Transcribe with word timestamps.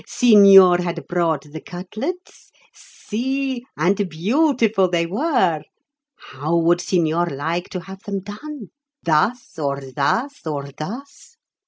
"Signor 0.07 0.79
had 0.81 1.05
brought 1.05 1.43
the 1.43 1.61
cutlets? 1.61 2.49
Si, 2.73 3.63
and 3.77 4.09
beautiful 4.09 4.89
they 4.89 5.05
were! 5.05 5.61
How 6.17 6.57
would 6.57 6.81
signor 6.81 7.27
like 7.27 7.69
to 7.69 7.81
have 7.81 8.01
them 8.07 8.21
done? 8.21 8.71
Thus, 9.03 9.59
or 9.59 9.79
thus, 9.95 10.43
or 10.47 10.71
thus?" 10.75 11.37